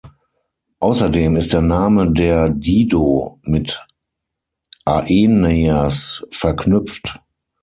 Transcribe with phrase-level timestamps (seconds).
[0.79, 3.85] Außerdem ist der Name der Dido mit
[4.83, 7.19] Aeneas verknüpft.